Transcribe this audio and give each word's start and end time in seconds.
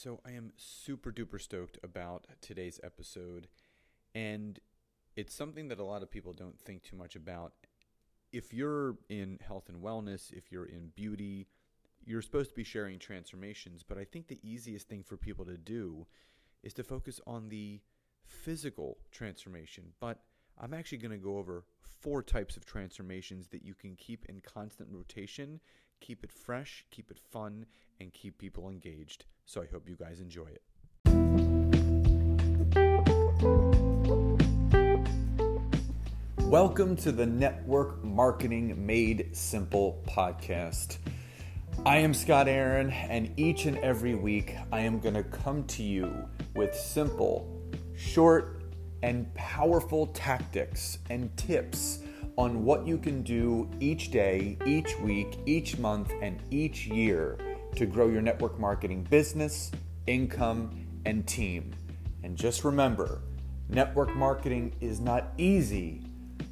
So, 0.00 0.20
I 0.24 0.30
am 0.30 0.52
super 0.56 1.10
duper 1.10 1.40
stoked 1.40 1.76
about 1.82 2.28
today's 2.40 2.78
episode, 2.84 3.48
and 4.14 4.60
it's 5.16 5.34
something 5.34 5.66
that 5.66 5.80
a 5.80 5.84
lot 5.84 6.04
of 6.04 6.10
people 6.12 6.32
don't 6.32 6.56
think 6.56 6.84
too 6.84 6.94
much 6.94 7.16
about. 7.16 7.54
If 8.32 8.54
you're 8.54 8.94
in 9.08 9.40
health 9.44 9.68
and 9.68 9.82
wellness, 9.82 10.32
if 10.32 10.52
you're 10.52 10.66
in 10.66 10.92
beauty, 10.94 11.48
you're 12.04 12.22
supposed 12.22 12.50
to 12.50 12.54
be 12.54 12.62
sharing 12.62 13.00
transformations, 13.00 13.82
but 13.82 13.98
I 13.98 14.04
think 14.04 14.28
the 14.28 14.38
easiest 14.40 14.88
thing 14.88 15.02
for 15.02 15.16
people 15.16 15.44
to 15.46 15.56
do 15.56 16.06
is 16.62 16.74
to 16.74 16.84
focus 16.84 17.20
on 17.26 17.48
the 17.48 17.80
physical 18.22 18.98
transformation. 19.10 19.86
But 19.98 20.20
I'm 20.60 20.74
actually 20.74 20.98
going 20.98 21.10
to 21.10 21.16
go 21.18 21.38
over 21.38 21.64
four 21.80 22.22
types 22.22 22.56
of 22.56 22.64
transformations 22.64 23.48
that 23.48 23.64
you 23.64 23.74
can 23.74 23.96
keep 23.96 24.26
in 24.26 24.42
constant 24.42 24.90
rotation, 24.92 25.58
keep 26.00 26.24
it 26.24 26.32
fresh, 26.32 26.84
keep 26.90 27.10
it 27.10 27.18
fun, 27.30 27.66
and 28.00 28.12
keep 28.12 28.38
people 28.38 28.68
engaged. 28.68 29.24
So 29.46 29.62
I 29.62 29.66
hope 29.66 29.88
you 29.88 29.96
guys 29.96 30.20
enjoy 30.20 30.46
it. 30.46 30.62
Welcome 36.44 36.96
to 36.96 37.12
the 37.12 37.26
Network 37.26 38.02
Marketing 38.02 38.86
Made 38.86 39.36
Simple 39.36 40.02
podcast. 40.08 40.98
I 41.84 41.98
am 41.98 42.14
Scott 42.14 42.48
Aaron, 42.48 42.90
and 42.90 43.32
each 43.38 43.66
and 43.66 43.78
every 43.78 44.14
week 44.14 44.56
I 44.72 44.80
am 44.80 44.98
going 45.00 45.14
to 45.14 45.22
come 45.22 45.64
to 45.64 45.82
you 45.82 46.10
with 46.56 46.74
simple, 46.74 47.60
short, 47.96 48.62
and 49.02 49.32
powerful 49.34 50.06
tactics 50.06 50.98
and 51.10 51.36
tips 51.36 52.00
on 52.38 52.64
what 52.64 52.86
you 52.86 52.96
can 52.96 53.20
do 53.22 53.68
each 53.80 54.12
day, 54.12 54.56
each 54.64 54.96
week, 55.00 55.40
each 55.44 55.76
month, 55.78 56.12
and 56.22 56.40
each 56.52 56.86
year 56.86 57.36
to 57.74 57.84
grow 57.84 58.06
your 58.06 58.22
network 58.22 58.60
marketing 58.60 59.02
business, 59.10 59.72
income, 60.06 60.86
and 61.04 61.26
team. 61.26 61.74
And 62.22 62.36
just 62.36 62.62
remember, 62.62 63.22
network 63.68 64.14
marketing 64.14 64.76
is 64.80 65.00
not 65.00 65.32
easy, 65.36 66.00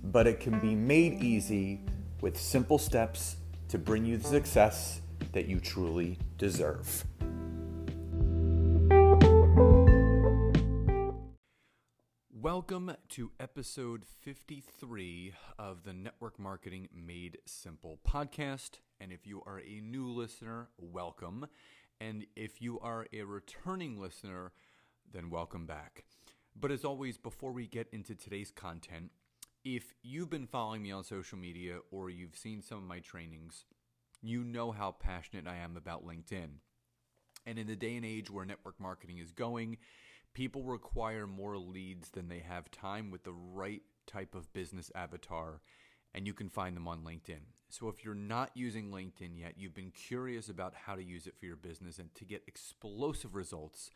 but 0.03 0.27
it 0.27 0.41
can 0.41 0.59
be 0.59 0.75
made 0.75 1.23
easy 1.23 1.81
with 2.21 2.37
simple 2.37 2.79
steps 2.79 3.37
to 3.69 3.79
bring 3.79 4.05
you 4.05 4.17
the 4.17 4.27
success 4.27 5.01
that 5.33 5.47
you 5.47 5.61
truly 5.61 6.19
deserve. 6.37 7.05
Welcome 12.57 12.97
to 13.11 13.33
episode 13.39 14.07
53 14.23 15.35
of 15.59 15.85
the 15.85 15.93
Network 15.93 16.39
Marketing 16.39 16.89
Made 16.91 17.37
Simple 17.45 17.99
podcast. 18.09 18.79
And 18.99 19.13
if 19.13 19.27
you 19.27 19.43
are 19.45 19.61
a 19.61 19.83
new 19.83 20.07
listener, 20.09 20.69
welcome. 20.79 21.49
And 22.01 22.25
if 22.35 22.63
you 22.63 22.81
are 22.81 23.09
a 23.13 23.25
returning 23.25 24.01
listener, 24.01 24.53
then 25.13 25.29
welcome 25.29 25.67
back. 25.67 26.05
But 26.59 26.71
as 26.71 26.83
always, 26.83 27.19
before 27.19 27.53
we 27.53 27.67
get 27.67 27.89
into 27.93 28.15
today's 28.15 28.53
content, 28.53 29.11
if 29.63 29.93
you've 30.03 30.31
been 30.31 30.47
following 30.47 30.83
me 30.83 30.93
on 30.93 31.05
social 31.05 31.37
media 31.37 31.81
or 31.91 32.09
you've 32.09 32.39
seen 32.39 32.63
some 32.63 32.79
of 32.79 32.85
my 32.85 33.01
trainings, 33.01 33.67
you 34.23 34.43
know 34.43 34.73
how 34.73 34.93
passionate 34.93 35.47
I 35.47 35.57
am 35.57 35.77
about 35.77 36.07
LinkedIn. 36.07 36.53
And 37.45 37.59
in 37.59 37.67
the 37.67 37.77
day 37.77 37.97
and 37.97 38.07
age 38.07 38.31
where 38.31 38.47
network 38.47 38.81
marketing 38.81 39.19
is 39.19 39.31
going, 39.31 39.77
people 40.37 40.63
require 40.63 41.27
more 41.27 41.57
leads 41.57 42.11
than 42.11 42.29
they 42.29 42.41
have 42.41 42.71
time 42.71 43.11
with 43.11 43.25
the 43.25 43.33
right 43.33 43.81
type 44.07 44.35
of 44.35 44.53
business 44.53 44.93
avatar, 44.95 45.63
and 46.13 46.27
you 46.27 46.35
can 46.35 46.51
find 46.51 46.77
them 46.77 46.87
on 46.87 47.03
LinkedIn. 47.03 47.41
So 47.71 47.89
if 47.89 48.05
you're 48.05 48.15
not 48.15 48.51
using 48.53 48.91
LinkedIn 48.91 49.39
yet, 49.39 49.55
you've 49.57 49.73
been 49.73 49.93
curious 49.93 50.51
about 50.51 50.75
how 50.75 50.95
to 50.95 51.03
use 51.03 51.27
it 51.27 51.39
for 51.39 51.47
your 51.47 51.57
business 51.57 51.99
and 51.99 52.15
to 52.17 52.27
get 52.27 52.43
explosive 52.47 53.35
results, 53.35 53.91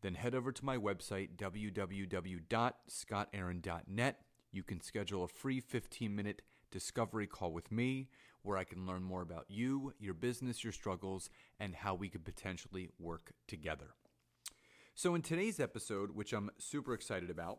then 0.00 0.14
head 0.14 0.34
over 0.34 0.52
to 0.52 0.64
my 0.64 0.78
website, 0.78 1.36
www.scottaaron.net. 1.36 4.20
You 4.52 4.62
can 4.62 4.80
schedule 4.80 5.24
a 5.24 5.28
free 5.28 5.60
15 5.60 6.16
minute 6.16 6.40
discovery 6.70 7.26
call 7.26 7.52
with 7.52 7.70
me 7.70 8.08
where 8.40 8.56
I 8.56 8.64
can 8.64 8.86
learn 8.86 9.02
more 9.02 9.20
about 9.20 9.44
you, 9.48 9.92
your 9.98 10.14
business, 10.14 10.64
your 10.64 10.72
struggles, 10.72 11.28
and 11.60 11.74
how 11.74 11.94
we 11.94 12.08
could 12.08 12.24
potentially 12.24 12.88
work 12.98 13.34
together. 13.46 13.90
So, 14.96 15.16
in 15.16 15.22
today's 15.22 15.58
episode, 15.58 16.12
which 16.12 16.32
I'm 16.32 16.50
super 16.58 16.94
excited 16.94 17.28
about, 17.28 17.58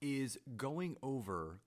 is 0.00 0.38
going 0.56 0.96
over 1.02 1.60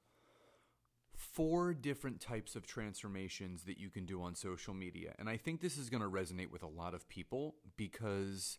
four 1.15 1.75
different 1.75 2.19
types 2.19 2.55
of 2.55 2.65
transformations 2.65 3.65
that 3.65 3.77
you 3.77 3.91
can 3.91 4.05
do 4.05 4.21
on 4.23 4.33
social 4.33 4.73
media. 4.73 5.13
And 5.19 5.29
I 5.29 5.37
think 5.37 5.61
this 5.61 5.77
is 5.77 5.91
going 5.91 6.01
to 6.01 6.09
resonate 6.09 6.49
with 6.49 6.63
a 6.63 6.67
lot 6.67 6.95
of 6.95 7.07
people 7.07 7.55
because 7.75 8.57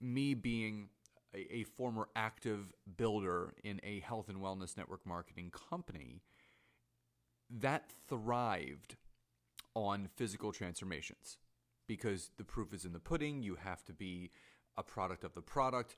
me 0.00 0.32
being 0.32 0.88
a, 1.34 1.56
a, 1.56 1.64
former 1.64 2.08
active 2.16 2.72
builder 2.96 3.54
in 3.62 3.78
a 3.82 4.00
health 4.00 4.30
and 4.30 4.38
wellness 4.38 4.74
network 4.74 5.04
marketing 5.04 5.52
company, 5.70 6.22
that 7.50 7.90
thrived 8.08 8.96
on 9.74 10.08
physical 10.16 10.50
transformations 10.50 11.36
because 11.86 12.30
the 12.38 12.44
proof 12.44 12.72
is 12.72 12.86
in 12.86 12.94
the 12.94 12.98
pudding. 12.98 13.42
You 13.42 13.56
have 13.56 13.84
to 13.84 13.92
be 13.92 14.30
a 14.78 14.82
product 14.82 15.24
of 15.24 15.34
the 15.34 15.42
product. 15.42 15.96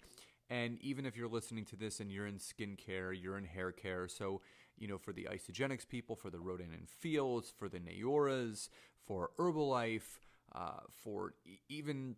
And 0.50 0.78
even 0.80 1.04
if 1.04 1.16
you're 1.16 1.28
listening 1.28 1.64
to 1.66 1.76
this 1.76 2.00
and 2.00 2.10
you're 2.10 2.26
in 2.26 2.38
skincare, 2.38 3.14
you're 3.20 3.36
in 3.36 3.44
hair 3.44 3.70
care, 3.70 4.08
so 4.08 4.40
you 4.78 4.88
know 4.88 4.98
for 4.98 5.12
the 5.12 5.28
Isagenix 5.30 5.86
people, 5.86 6.16
for 6.16 6.30
the 6.30 6.40
Rodan 6.40 6.72
and 6.72 6.88
Fields, 6.88 7.52
for 7.54 7.68
the 7.68 7.80
Neoras, 7.80 8.70
for 9.06 9.30
Herbalife, 9.38 10.20
uh, 10.54 10.80
for 10.90 11.34
even 11.68 12.16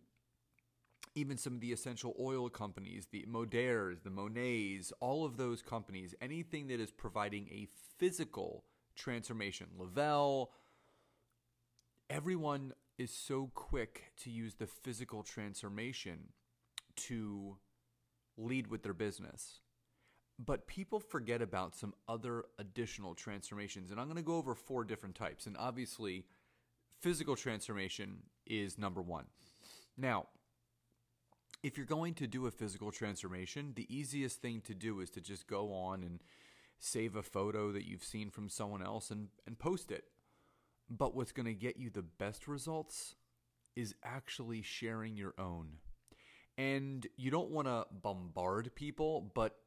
even 1.13 1.37
some 1.37 1.55
of 1.55 1.59
the 1.59 1.73
essential 1.73 2.15
oil 2.19 2.49
companies, 2.49 3.07
the 3.11 3.25
Moderes, 3.27 4.01
the 4.03 4.09
Monats, 4.09 4.93
all 5.01 5.25
of 5.25 5.35
those 5.35 5.61
companies, 5.61 6.15
anything 6.21 6.67
that 6.67 6.79
is 6.79 6.89
providing 6.89 7.49
a 7.49 7.67
physical 7.97 8.63
transformation, 8.95 9.67
Le-Vel, 9.77 10.51
everyone 12.09 12.73
is 12.97 13.11
so 13.11 13.51
quick 13.53 14.13
to 14.21 14.29
use 14.29 14.55
the 14.55 14.67
physical 14.67 15.23
transformation 15.23 16.29
to 16.95 17.57
lead 18.37 18.67
with 18.67 18.83
their 18.83 18.93
business. 18.93 19.59
But 20.43 20.67
people 20.67 20.99
forget 20.99 21.41
about 21.41 21.75
some 21.75 21.93
other 22.07 22.45
additional 22.57 23.13
transformations. 23.13 23.91
And 23.91 23.99
I'm 23.99 24.07
going 24.07 24.17
to 24.17 24.23
go 24.23 24.37
over 24.37 24.55
four 24.55 24.83
different 24.83 25.15
types. 25.15 25.45
And 25.45 25.55
obviously, 25.57 26.25
physical 26.99 27.35
transformation 27.35 28.23
is 28.47 28.77
number 28.77 29.01
one. 29.01 29.25
Now, 29.97 30.27
if 31.63 31.77
you're 31.77 31.85
going 31.85 32.15
to 32.15 32.27
do 32.27 32.47
a 32.47 32.51
physical 32.51 32.91
transformation, 32.91 33.73
the 33.75 33.93
easiest 33.95 34.41
thing 34.41 34.61
to 34.61 34.73
do 34.73 34.99
is 34.99 35.11
to 35.11 35.21
just 35.21 35.45
go 35.45 35.73
on 35.73 36.03
and 36.03 36.23
save 36.79 37.15
a 37.15 37.21
photo 37.21 37.71
that 37.71 37.87
you've 37.87 38.03
seen 38.03 38.31
from 38.31 38.49
someone 38.49 38.81
else 38.81 39.11
and, 39.11 39.27
and 39.45 39.59
post 39.59 39.91
it. 39.91 40.05
But 40.89 41.15
what's 41.15 41.31
going 41.31 41.45
to 41.45 41.53
get 41.53 41.77
you 41.77 41.91
the 41.91 42.01
best 42.01 42.47
results 42.47 43.15
is 43.75 43.93
actually 44.03 44.63
sharing 44.63 45.15
your 45.15 45.33
own. 45.37 45.77
And 46.57 47.07
you 47.15 47.31
don't 47.31 47.49
want 47.49 47.67
to 47.67 47.85
bombard 47.91 48.75
people, 48.75 49.31
but 49.33 49.57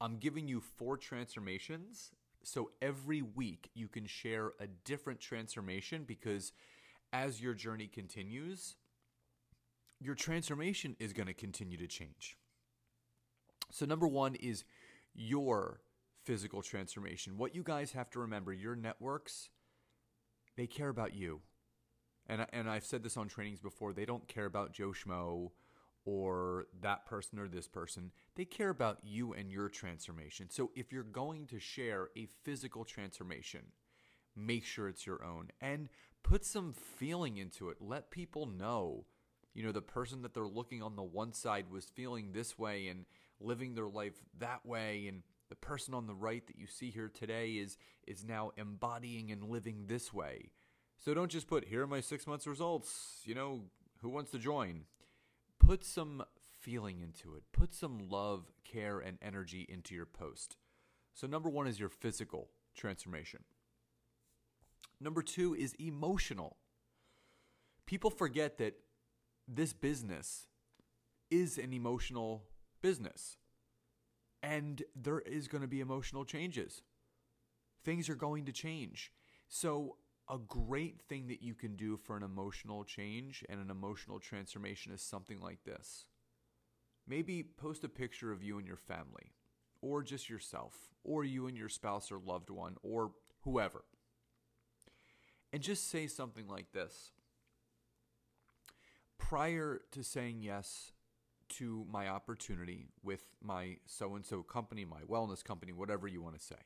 I'm 0.00 0.18
giving 0.18 0.48
you 0.48 0.60
four 0.60 0.96
transformations. 0.96 2.10
So 2.42 2.70
every 2.82 3.22
week 3.22 3.70
you 3.74 3.88
can 3.88 4.06
share 4.06 4.52
a 4.60 4.66
different 4.84 5.20
transformation 5.20 6.04
because 6.06 6.52
as 7.12 7.40
your 7.40 7.54
journey 7.54 7.86
continues, 7.86 8.76
your 10.00 10.14
transformation 10.14 10.96
is 10.98 11.12
going 11.12 11.26
to 11.26 11.34
continue 11.34 11.76
to 11.78 11.86
change. 11.86 12.36
So, 13.70 13.86
number 13.86 14.06
one 14.06 14.34
is 14.36 14.64
your 15.14 15.80
physical 16.24 16.62
transformation. 16.62 17.38
What 17.38 17.54
you 17.54 17.62
guys 17.62 17.92
have 17.92 18.10
to 18.10 18.20
remember 18.20 18.52
your 18.52 18.76
networks, 18.76 19.48
they 20.56 20.66
care 20.66 20.88
about 20.88 21.14
you. 21.14 21.40
And, 22.28 22.46
and 22.52 22.68
I've 22.68 22.84
said 22.84 23.02
this 23.02 23.16
on 23.16 23.28
trainings 23.28 23.60
before, 23.60 23.92
they 23.92 24.04
don't 24.04 24.28
care 24.28 24.46
about 24.46 24.72
Joe 24.72 24.90
Schmo 24.92 25.50
or 26.06 26.68
that 26.80 27.04
person 27.04 27.38
or 27.38 27.48
this 27.48 27.68
person. 27.68 28.12
They 28.36 28.46
care 28.46 28.70
about 28.70 29.00
you 29.02 29.34
and 29.34 29.50
your 29.50 29.68
transformation. 29.68 30.48
So 30.48 30.70
if 30.74 30.92
you're 30.92 31.02
going 31.02 31.46
to 31.48 31.58
share 31.58 32.08
a 32.16 32.28
physical 32.44 32.84
transformation, 32.84 33.72
make 34.34 34.64
sure 34.64 34.88
it's 34.88 35.06
your 35.06 35.22
own 35.24 35.48
and 35.60 35.88
put 36.22 36.44
some 36.44 36.72
feeling 36.72 37.36
into 37.36 37.68
it. 37.68 37.78
Let 37.80 38.10
people 38.10 38.46
know, 38.46 39.04
you 39.52 39.64
know, 39.64 39.72
the 39.72 39.82
person 39.82 40.22
that 40.22 40.32
they're 40.32 40.46
looking 40.46 40.82
on 40.82 40.96
the 40.96 41.02
one 41.02 41.32
side 41.32 41.66
was 41.70 41.86
feeling 41.86 42.30
this 42.32 42.56
way 42.56 42.86
and 42.86 43.04
living 43.40 43.74
their 43.74 43.88
life 43.88 44.14
that 44.38 44.64
way 44.64 45.06
and 45.08 45.22
the 45.48 45.56
person 45.56 45.92
on 45.92 46.06
the 46.06 46.14
right 46.14 46.46
that 46.46 46.58
you 46.58 46.66
see 46.66 46.90
here 46.90 47.08
today 47.08 47.52
is 47.52 47.76
is 48.06 48.24
now 48.24 48.52
embodying 48.56 49.30
and 49.30 49.44
living 49.44 49.84
this 49.86 50.12
way. 50.12 50.50
So 50.98 51.14
don't 51.14 51.30
just 51.30 51.46
put 51.46 51.66
here 51.66 51.82
are 51.82 51.86
my 51.86 52.00
6 52.00 52.26
months 52.26 52.46
results, 52.46 53.20
you 53.24 53.34
know, 53.34 53.62
who 54.02 54.08
wants 54.08 54.30
to 54.30 54.38
join? 54.38 54.84
Put 55.66 55.84
some 55.84 56.22
feeling 56.60 57.00
into 57.00 57.34
it. 57.34 57.42
Put 57.52 57.74
some 57.74 58.08
love, 58.08 58.52
care, 58.64 58.98
and 59.00 59.18
energy 59.20 59.66
into 59.68 59.94
your 59.94 60.06
post. 60.06 60.56
So, 61.14 61.26
number 61.26 61.48
one 61.48 61.66
is 61.66 61.80
your 61.80 61.88
physical 61.88 62.50
transformation. 62.76 63.40
Number 65.00 65.22
two 65.22 65.54
is 65.54 65.74
emotional. 65.74 66.56
People 67.84 68.10
forget 68.10 68.58
that 68.58 68.74
this 69.48 69.72
business 69.72 70.46
is 71.30 71.58
an 71.58 71.72
emotional 71.72 72.44
business. 72.80 73.36
And 74.42 74.82
there 74.94 75.20
is 75.20 75.48
going 75.48 75.62
to 75.62 75.68
be 75.68 75.80
emotional 75.80 76.24
changes. 76.24 76.82
Things 77.84 78.08
are 78.08 78.14
going 78.14 78.44
to 78.44 78.52
change. 78.52 79.12
So, 79.48 79.96
a 80.28 80.38
great 80.38 81.00
thing 81.08 81.28
that 81.28 81.42
you 81.42 81.54
can 81.54 81.76
do 81.76 81.96
for 81.96 82.16
an 82.16 82.22
emotional 82.22 82.84
change 82.84 83.44
and 83.48 83.60
an 83.60 83.70
emotional 83.70 84.18
transformation 84.18 84.92
is 84.92 85.00
something 85.00 85.40
like 85.40 85.62
this. 85.64 86.06
Maybe 87.06 87.42
post 87.42 87.84
a 87.84 87.88
picture 87.88 88.32
of 88.32 88.42
you 88.42 88.58
and 88.58 88.66
your 88.66 88.76
family, 88.76 89.32
or 89.80 90.02
just 90.02 90.28
yourself, 90.28 90.74
or 91.04 91.22
you 91.22 91.46
and 91.46 91.56
your 91.56 91.68
spouse 91.68 92.10
or 92.10 92.18
loved 92.18 92.50
one, 92.50 92.76
or 92.82 93.12
whoever. 93.42 93.84
And 95.52 95.62
just 95.62 95.88
say 95.88 96.08
something 96.08 96.48
like 96.48 96.72
this 96.72 97.12
Prior 99.18 99.80
to 99.92 100.02
saying 100.02 100.42
yes 100.42 100.92
to 101.48 101.86
my 101.88 102.08
opportunity 102.08 102.88
with 103.04 103.22
my 103.40 103.76
so 103.86 104.16
and 104.16 104.26
so 104.26 104.42
company, 104.42 104.84
my 104.84 105.02
wellness 105.08 105.44
company, 105.44 105.72
whatever 105.72 106.08
you 106.08 106.20
want 106.20 106.36
to 106.36 106.44
say, 106.44 106.56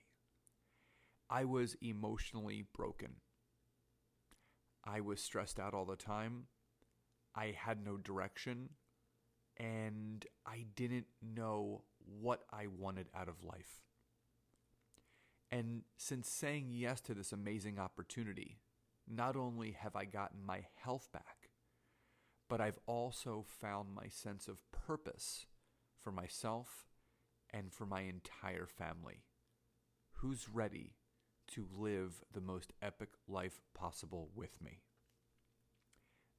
I 1.28 1.44
was 1.44 1.76
emotionally 1.82 2.64
broken. 2.74 3.16
I 4.84 5.00
was 5.00 5.20
stressed 5.20 5.60
out 5.60 5.74
all 5.74 5.84
the 5.84 5.96
time. 5.96 6.46
I 7.34 7.54
had 7.56 7.84
no 7.84 7.96
direction. 7.96 8.70
And 9.56 10.24
I 10.46 10.66
didn't 10.74 11.06
know 11.22 11.82
what 12.20 12.44
I 12.50 12.66
wanted 12.66 13.08
out 13.14 13.28
of 13.28 13.44
life. 13.44 13.82
And 15.50 15.82
since 15.96 16.30
saying 16.30 16.68
yes 16.70 17.00
to 17.02 17.14
this 17.14 17.32
amazing 17.32 17.78
opportunity, 17.78 18.58
not 19.08 19.36
only 19.36 19.72
have 19.72 19.96
I 19.96 20.04
gotten 20.04 20.44
my 20.44 20.64
health 20.82 21.08
back, 21.12 21.50
but 22.48 22.60
I've 22.60 22.78
also 22.86 23.44
found 23.46 23.94
my 23.94 24.08
sense 24.08 24.48
of 24.48 24.62
purpose 24.70 25.46
for 25.98 26.12
myself 26.12 26.86
and 27.52 27.72
for 27.72 27.84
my 27.84 28.02
entire 28.02 28.66
family. 28.66 29.24
Who's 30.14 30.48
ready 30.48 30.94
to 31.50 31.66
live 31.76 32.22
the 32.32 32.40
most 32.40 32.72
epic 32.82 33.10
life 33.28 33.60
possible 33.74 34.30
with 34.34 34.60
me. 34.62 34.80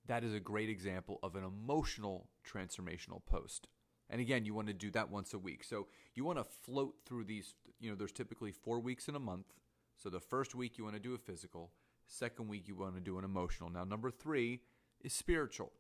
That 0.08 0.24
is 0.24 0.34
a 0.34 0.40
great 0.40 0.70
example 0.70 1.20
of 1.22 1.36
an 1.36 1.44
emotional 1.44 2.28
transformational 2.46 3.24
post. 3.26 3.68
And 4.10 4.20
again, 4.20 4.46
you 4.46 4.54
want 4.54 4.68
to 4.68 4.74
do 4.74 4.92
that 4.92 5.10
once 5.10 5.34
a 5.34 5.40
week. 5.40 5.64
So 5.64 5.88
you 6.16 6.26
want 6.26 6.38
to 6.38 6.44
float 6.44 6.96
through 7.06 7.26
these, 7.26 7.56
you 7.80 7.90
know, 7.90 7.96
there's 7.96 8.12
typically 8.12 8.52
four 8.52 8.80
weeks 8.80 9.08
in 9.08 9.16
a 9.16 9.20
month. 9.20 9.54
So 9.96 10.10
the 10.10 10.20
first 10.20 10.56
week 10.56 10.78
you 10.78 10.84
want 10.84 10.96
to 10.96 11.02
do 11.02 11.14
a 11.14 11.18
physical, 11.18 11.72
second 12.08 12.48
week 12.48 12.68
you 12.68 12.76
want 12.76 12.96
to 12.96 13.02
do 13.02 13.18
an 13.18 13.24
emotional. 13.24 13.70
Now, 13.70 13.84
number 13.84 14.12
three 14.12 14.62
is 15.02 15.14
spiritual. 15.14 15.72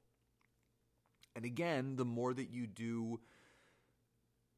And 1.35 1.43
again, 1.43 1.95
the 1.95 2.05
more 2.05 2.33
that 2.33 2.49
you 2.49 2.67
do 2.67 3.19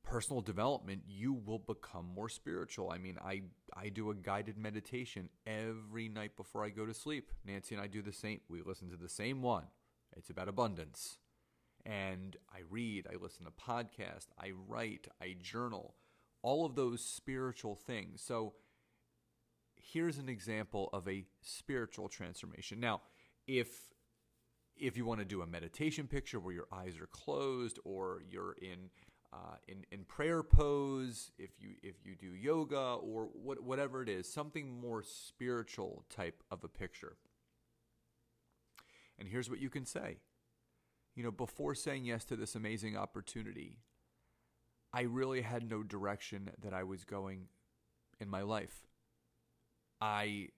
personal 0.03 0.41
development, 0.41 1.03
you 1.07 1.33
will 1.33 1.59
become 1.59 2.05
more 2.13 2.29
spiritual. 2.29 2.91
I 2.91 2.97
mean, 2.97 3.17
I 3.23 3.43
I 3.75 3.89
do 3.89 4.11
a 4.11 4.15
guided 4.15 4.57
meditation 4.57 5.29
every 5.47 6.09
night 6.09 6.35
before 6.37 6.63
I 6.63 6.69
go 6.69 6.85
to 6.85 6.93
sleep. 6.93 7.31
Nancy 7.45 7.75
and 7.75 7.83
I 7.83 7.87
do 7.87 8.01
the 8.01 8.13
same. 8.13 8.41
We 8.49 8.61
listen 8.61 8.89
to 8.89 8.97
the 8.97 9.09
same 9.09 9.41
one. 9.41 9.65
It's 10.15 10.29
about 10.29 10.47
abundance. 10.47 11.17
And 11.85 12.37
I 12.53 12.59
read, 12.69 13.07
I 13.11 13.21
listen 13.21 13.45
to 13.45 13.51
podcasts, 13.51 14.27
I 14.39 14.51
write, 14.67 15.07
I 15.21 15.35
journal, 15.41 15.95
all 16.41 16.65
of 16.65 16.75
those 16.75 17.03
spiritual 17.03 17.75
things. 17.75 18.21
So 18.21 18.53
here's 19.75 20.17
an 20.17 20.29
example 20.29 20.89
of 20.93 21.07
a 21.09 21.25
spiritual 21.41 22.07
transformation. 22.07 22.79
Now, 22.79 23.01
if 23.47 23.67
if 24.75 24.97
you 24.97 25.05
want 25.05 25.19
to 25.19 25.25
do 25.25 25.41
a 25.41 25.47
meditation 25.47 26.07
picture 26.07 26.39
where 26.39 26.53
your 26.53 26.67
eyes 26.71 26.99
are 26.99 27.07
closed 27.07 27.79
or 27.83 28.23
you're 28.27 28.53
in 28.53 28.89
uh, 29.33 29.55
in 29.67 29.83
in 29.91 30.03
prayer 30.03 30.43
pose, 30.43 31.31
if 31.39 31.51
you 31.59 31.71
if 31.81 31.95
you 32.05 32.15
do 32.15 32.35
yoga 32.35 32.97
or 33.01 33.29
what, 33.33 33.63
whatever 33.63 34.03
it 34.03 34.09
is, 34.09 34.31
something 34.31 34.79
more 34.79 35.01
spiritual 35.01 36.05
type 36.09 36.43
of 36.51 36.63
a 36.63 36.67
picture. 36.67 37.17
And 39.17 39.27
here's 39.27 39.49
what 39.49 39.59
you 39.59 39.69
can 39.69 39.85
say. 39.85 40.17
You 41.15 41.23
know, 41.23 41.31
before 41.31 41.73
saying 41.75 42.05
yes 42.05 42.25
to 42.25 42.35
this 42.35 42.55
amazing 42.55 42.95
opportunity, 42.95 43.79
I 44.93 45.01
really 45.01 45.41
had 45.41 45.69
no 45.69 45.81
direction 45.81 46.51
that 46.61 46.73
I 46.73 46.83
was 46.83 47.03
going 47.03 47.47
in 48.19 48.29
my 48.29 48.41
life. 48.41 48.85
I 49.99 50.49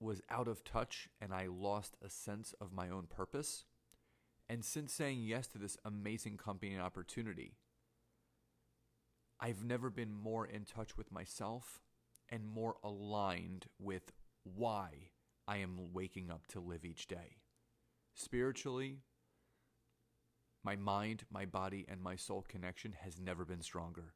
was 0.00 0.20
out 0.30 0.48
of 0.48 0.64
touch 0.64 1.08
and 1.20 1.32
I 1.32 1.46
lost 1.46 1.96
a 2.04 2.08
sense 2.08 2.54
of 2.60 2.72
my 2.72 2.88
own 2.88 3.06
purpose. 3.08 3.64
And 4.48 4.64
since 4.64 4.92
saying 4.92 5.22
yes 5.22 5.46
to 5.48 5.58
this 5.58 5.76
amazing 5.84 6.36
company 6.36 6.72
and 6.72 6.82
opportunity, 6.82 7.56
I've 9.40 9.64
never 9.64 9.90
been 9.90 10.12
more 10.14 10.46
in 10.46 10.64
touch 10.64 10.96
with 10.96 11.12
myself 11.12 11.80
and 12.28 12.46
more 12.46 12.76
aligned 12.82 13.66
with 13.78 14.12
why 14.44 15.10
I 15.48 15.58
am 15.58 15.92
waking 15.92 16.30
up 16.30 16.46
to 16.48 16.60
live 16.60 16.84
each 16.84 17.06
day. 17.06 17.38
Spiritually, 18.14 19.00
my 20.64 20.74
mind, 20.74 21.24
my 21.30 21.44
body, 21.44 21.84
and 21.88 22.00
my 22.00 22.16
soul 22.16 22.44
connection 22.48 22.92
has 23.00 23.20
never 23.20 23.44
been 23.44 23.62
stronger. 23.62 24.14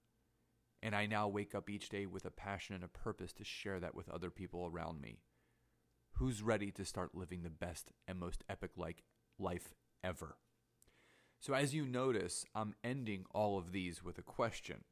And 0.83 0.95
I 0.95 1.07
now 1.07 1.29
wake 1.29 1.55
up 1.55 1.69
each 1.69 1.89
day 1.89 2.07
with 2.07 2.25
a 2.25 2.31
passion 2.31 2.75
and 2.75 2.83
a 2.83 2.89
purpose 2.89 3.33
to 3.35 3.45
share 3.45 3.79
that 3.81 3.95
with 3.95 4.09
other 4.09 4.31
people 4.31 4.67
around 4.67 5.01
me. 5.01 5.19
Who's 6.15 6.43
ready 6.43 6.71
to 6.73 6.85
start 6.85 7.15
living 7.15 7.43
the 7.43 7.51
best 7.51 7.93
and 8.09 8.19
most 8.19 8.43
epic 8.49 8.73
like 8.77 9.05
life 9.39 9.75
ever. 10.03 10.37
So, 11.41 11.55
as 11.55 11.75
you 11.75 11.87
notice, 11.87 12.45
I'm 12.55 12.75
ending 12.85 13.25
all 13.33 13.59
of 13.59 13.73
these 13.73 14.05
with 14.05 14.19
a 14.19 14.23
question. 14.23 14.85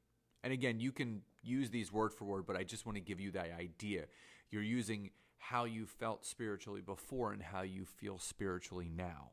And 0.42 0.52
again, 0.52 0.80
you 0.80 0.92
can 0.92 1.22
use 1.42 1.70
these 1.70 1.92
word 1.92 2.12
for 2.14 2.24
word, 2.24 2.46
but 2.46 2.56
I 2.56 2.64
just 2.64 2.86
want 2.86 2.96
to 2.96 3.02
give 3.02 3.20
you 3.20 3.30
that 3.32 3.50
idea. 3.58 4.04
You're 4.50 4.62
using 4.62 5.10
how 5.36 5.64
you 5.64 5.84
felt 5.84 6.24
spiritually 6.24 6.80
before 6.80 7.32
and 7.32 7.42
how 7.42 7.62
you 7.62 7.84
feel 7.84 8.18
spiritually 8.18 8.90
now. 8.94 9.32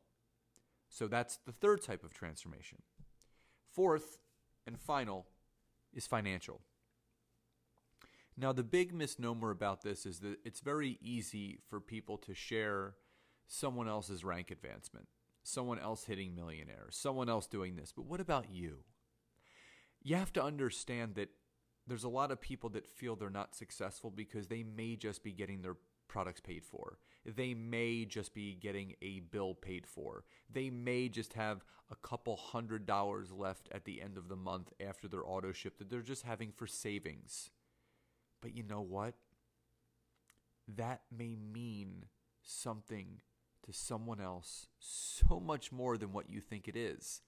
So, 0.90 1.08
that's 1.08 1.38
the 1.46 1.54
third 1.54 1.82
type 1.82 2.04
of 2.04 2.14
transformation. 2.14 2.80
Fourth 3.72 4.20
and 4.68 4.78
final 4.78 5.26
is 5.94 6.08
financial. 6.08 6.62
Now, 8.38 8.52
the 8.52 8.64
big 8.64 8.94
misnomer 8.94 9.52
about 9.52 9.84
this 9.84 10.06
is 10.06 10.20
that 10.20 10.40
it's 10.44 10.60
very 10.60 10.98
easy 11.02 11.60
for 11.70 11.80
people 11.80 12.18
to 12.18 12.34
share 12.34 12.96
someone 13.48 13.88
else's 13.88 14.26
rank 14.26 14.52
advancement 14.52 15.08
someone 15.46 15.80
else 15.80 16.06
hitting 16.06 16.36
millionaire, 16.36 16.88
someone 16.90 17.30
else 17.30 17.48
doing 17.48 17.76
this. 17.76 17.94
But 17.96 18.06
what 18.06 18.20
about 18.20 18.50
you? 18.52 18.80
You 20.02 20.16
have 20.16 20.34
to 20.34 20.44
understand 20.44 21.16
that 21.16 21.30
there's 21.88 22.04
a 22.04 22.10
lot 22.10 22.32
of 22.32 22.42
people 22.42 22.70
that 22.72 22.88
feel 22.88 23.16
they're 23.16 23.30
not 23.30 23.56
successful 23.56 24.10
because 24.10 24.48
they 24.48 24.64
may 24.64 24.96
just 24.96 25.24
be 25.24 25.32
getting 25.32 25.62
their 25.62 25.78
products 26.08 26.42
paid 26.42 26.66
for. 26.66 26.98
They 27.26 27.54
may 27.54 28.06
just 28.06 28.34
be 28.34 28.56
getting 28.56 28.96
a 29.02 29.20
bill 29.20 29.54
paid 29.54 29.86
for. 29.86 30.24
They 30.52 30.70
may 30.70 31.10
just 31.10 31.34
have 31.34 31.64
a 31.92 31.96
couple 31.96 32.36
hundred 32.36 32.86
dollars 32.86 33.32
left 33.32 33.70
at 33.72 33.86
the 33.86 34.02
end 34.02 34.18
of 34.18 34.28
the 34.30 34.36
month 34.36 34.74
after 34.80 35.08
their 35.08 35.28
auto 35.28 35.52
ship 35.52 35.78
that 35.78 35.90
they're 35.90 36.02
just 36.02 36.24
having 36.24 36.52
for 36.52 36.66
savings. 36.66 37.52
But 38.42 38.56
you 38.56 38.64
know 38.64 38.82
what? 38.82 39.14
That 40.68 41.02
may 41.16 41.36
mean 41.36 42.06
something 42.42 43.22
to 43.66 43.74
someone 43.74 44.22
else 44.22 44.68
so 44.80 45.40
much 45.40 45.72
more 45.72 45.98
than 45.98 46.14
what 46.14 46.30
you 46.30 46.40
think 46.40 46.68
it 46.68 46.76
is. 46.76 47.22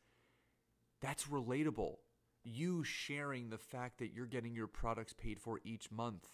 That's 1.02 1.26
relatable. 1.26 1.96
You 2.44 2.84
sharing 2.84 3.50
the 3.50 3.58
fact 3.58 3.98
that 4.00 4.14
you're 4.14 4.26
getting 4.26 4.56
your 4.56 4.68
products 4.68 5.14
paid 5.14 5.40
for 5.40 5.60
each 5.64 5.92
month, 5.92 6.30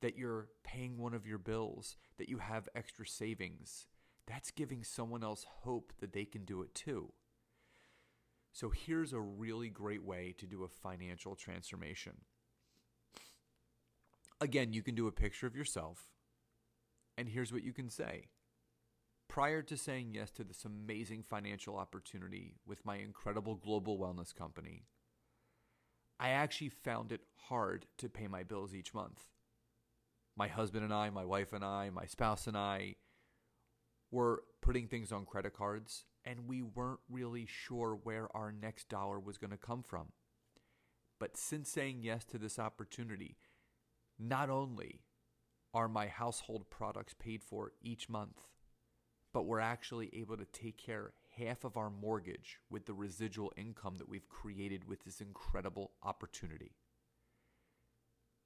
that 0.00 0.16
you're 0.16 0.48
paying 0.64 0.98
one 0.98 1.14
of 1.14 1.26
your 1.26 1.38
bills, 1.38 1.96
that 2.18 2.28
you 2.28 2.38
have 2.38 2.68
extra 2.74 3.06
savings. 3.06 3.86
That's 4.26 4.50
giving 4.50 4.82
someone 4.82 5.22
else 5.22 5.44
hope 5.62 5.92
that 6.00 6.12
they 6.12 6.24
can 6.24 6.44
do 6.44 6.62
it 6.62 6.74
too. 6.74 7.12
So 8.52 8.70
here's 8.70 9.12
a 9.12 9.20
really 9.20 9.68
great 9.68 10.02
way 10.02 10.34
to 10.38 10.46
do 10.46 10.64
a 10.64 10.68
financial 10.68 11.36
transformation. 11.36 12.22
Again, 14.40 14.72
you 14.72 14.82
can 14.82 14.94
do 14.94 15.06
a 15.06 15.12
picture 15.12 15.46
of 15.46 15.54
yourself, 15.54 16.10
and 17.16 17.28
here's 17.28 17.52
what 17.52 17.62
you 17.62 17.72
can 17.72 17.90
say 17.90 18.28
Prior 19.30 19.62
to 19.62 19.76
saying 19.76 20.10
yes 20.12 20.32
to 20.32 20.42
this 20.42 20.64
amazing 20.64 21.22
financial 21.22 21.76
opportunity 21.76 22.56
with 22.66 22.84
my 22.84 22.96
incredible 22.96 23.54
global 23.54 23.96
wellness 23.96 24.34
company, 24.34 24.82
I 26.18 26.30
actually 26.30 26.70
found 26.70 27.12
it 27.12 27.20
hard 27.48 27.86
to 27.98 28.08
pay 28.08 28.26
my 28.26 28.42
bills 28.42 28.74
each 28.74 28.92
month. 28.92 29.28
My 30.36 30.48
husband 30.48 30.84
and 30.84 30.92
I, 30.92 31.10
my 31.10 31.24
wife 31.24 31.52
and 31.52 31.64
I, 31.64 31.90
my 31.90 32.06
spouse 32.06 32.48
and 32.48 32.56
I 32.56 32.96
were 34.10 34.42
putting 34.60 34.88
things 34.88 35.12
on 35.12 35.26
credit 35.26 35.54
cards, 35.54 36.06
and 36.24 36.48
we 36.48 36.62
weren't 36.62 37.00
really 37.08 37.46
sure 37.46 38.00
where 38.02 38.34
our 38.36 38.50
next 38.50 38.88
dollar 38.88 39.20
was 39.20 39.38
going 39.38 39.52
to 39.52 39.56
come 39.56 39.84
from. 39.84 40.08
But 41.20 41.36
since 41.36 41.70
saying 41.70 42.00
yes 42.02 42.24
to 42.24 42.38
this 42.38 42.58
opportunity, 42.58 43.36
not 44.18 44.50
only 44.50 45.02
are 45.72 45.86
my 45.86 46.08
household 46.08 46.68
products 46.68 47.14
paid 47.14 47.44
for 47.44 47.70
each 47.80 48.08
month, 48.08 48.48
but 49.32 49.46
we're 49.46 49.60
actually 49.60 50.10
able 50.12 50.36
to 50.36 50.44
take 50.46 50.76
care 50.76 51.12
half 51.38 51.64
of 51.64 51.76
our 51.76 51.90
mortgage 51.90 52.58
with 52.68 52.86
the 52.86 52.92
residual 52.92 53.52
income 53.56 53.96
that 53.98 54.08
we've 54.08 54.28
created 54.28 54.88
with 54.88 55.04
this 55.04 55.20
incredible 55.20 55.92
opportunity. 56.02 56.72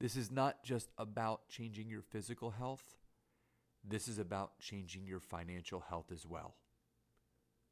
This 0.00 0.16
is 0.16 0.30
not 0.30 0.62
just 0.62 0.90
about 0.98 1.48
changing 1.48 1.88
your 1.88 2.02
physical 2.02 2.50
health, 2.50 2.96
this 3.86 4.08
is 4.08 4.18
about 4.18 4.58
changing 4.58 5.06
your 5.06 5.20
financial 5.20 5.80
health 5.80 6.10
as 6.12 6.26
well. 6.26 6.56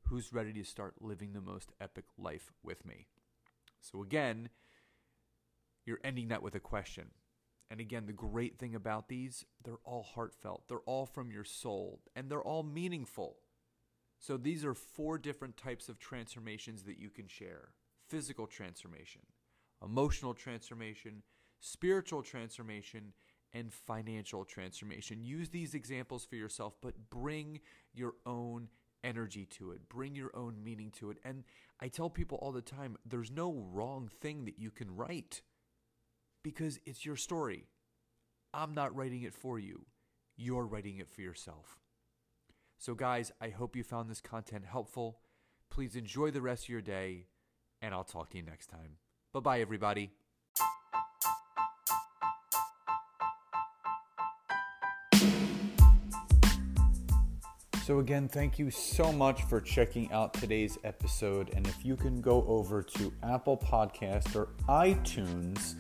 Who's 0.09 0.33
ready 0.33 0.53
to 0.55 0.65
start 0.65 1.01
living 1.01 1.33
the 1.33 1.41
most 1.41 1.73
epic 1.81 2.05
life 2.19 2.53
with 2.63 2.85
me? 2.85 3.07
So, 3.81 4.03
again, 4.03 4.51
you're 5.85 6.01
ending 6.05 6.29
that 6.29 6.43
with 6.43 6.55
a 6.55 6.61
question. 6.61 7.11
And 7.71 7.81
again, 7.81 8.07
the 8.07 8.13
great 8.13 8.59
thing 8.59 8.75
about 8.75 9.09
these, 9.09 9.45
they're 9.65 9.81
all 9.85 10.03
heartfelt, 10.03 10.65
they're 10.69 10.81
all 10.81 11.07
from 11.07 11.31
your 11.31 11.45
soul, 11.45 12.01
and 12.15 12.29
they're 12.29 12.43
all 12.43 12.63
meaningful. 12.63 13.37
So, 14.19 14.37
these 14.37 14.65
are 14.65 14.75
four 14.75 15.19
different 15.19 15.57
types 15.57 15.89
of 15.89 15.99
transformations 15.99 16.85
that 16.85 16.99
you 16.99 17.11
can 17.11 17.27
share 17.27 17.71
physical 18.09 18.47
transformation, 18.47 19.23
emotional 19.83 20.35
transformation, 20.35 21.23
spiritual 21.61 22.23
transformation, 22.23 23.15
and 23.53 23.73
financial 23.73 24.45
transformation. 24.45 25.25
Use 25.25 25.49
these 25.49 25.75
examples 25.75 26.25
for 26.25 26.37
yourself, 26.37 26.75
but 26.81 27.11
bring 27.11 27.61
your 27.95 28.15
own 28.27 28.69
energy 29.05 29.45
to 29.47 29.73
it, 29.73 29.89
bring 29.89 30.15
your 30.15 30.31
own 30.35 30.63
meaning 30.63 30.91
to 30.99 31.11
it. 31.11 31.19
And 31.25 31.45
I 31.81 31.89
tell 31.89 32.11
people 32.11 32.39
all 32.41 32.53
the 32.53 32.63
time 32.63 32.97
there's 33.05 33.31
no 33.31 33.53
wrong 33.73 34.09
thing 34.21 34.45
that 34.45 34.59
you 34.59 34.71
can 34.71 34.95
write 34.95 35.43
because 36.43 36.81
it's 36.85 37.05
your 37.05 37.17
story. 37.17 37.69
I'm 38.55 38.75
not 38.75 38.95
writing 38.95 39.23
it 39.23 39.35
for 39.35 39.59
you, 39.59 39.87
you're 40.37 40.67
writing 40.67 40.99
it 40.99 41.09
for 41.09 41.21
yourself. 41.21 41.79
So, 42.79 42.95
guys, 42.95 43.31
I 43.41 43.49
hope 43.51 43.77
you 43.77 43.85
found 43.85 44.11
this 44.11 44.21
content 44.21 44.65
helpful. 44.67 45.21
Please 45.71 45.95
enjoy 45.97 46.31
the 46.31 46.43
rest 46.43 46.65
of 46.65 46.69
your 46.69 46.83
day, 46.83 47.27
and 47.81 47.95
I'll 47.95 48.05
talk 48.05 48.31
to 48.31 48.37
you 48.37 48.43
next 48.43 48.67
time. 48.67 48.97
Bye 49.33 49.41
bye, 49.41 49.61
everybody. 49.61 50.11
So, 57.85 57.99
again, 57.99 58.29
thank 58.29 58.59
you 58.59 58.71
so 58.71 59.13
much 59.13 59.43
for 59.45 59.61
checking 59.61 60.11
out 60.13 60.35
today's 60.35 60.79
episode. 60.85 61.51
And 61.55 61.67
if 61.67 61.85
you 61.85 61.97
can 61.97 62.21
go 62.21 62.45
over 62.47 62.83
to 62.83 63.13
Apple 63.23 63.57
Podcast 63.57 64.37
or 64.37 64.51
iTunes 64.69 65.75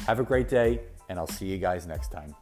Have 0.07 0.21
a 0.21 0.25
great 0.25 0.49
day, 0.49 0.81
and 1.09 1.19
I'll 1.19 1.27
see 1.27 1.47
you 1.47 1.59
guys 1.59 1.87
next 1.87 2.13
time. 2.13 2.35